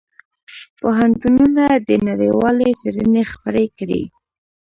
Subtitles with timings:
[0.79, 4.01] پوهنتونونه دي نړیوالې څېړنې خپرې کړي.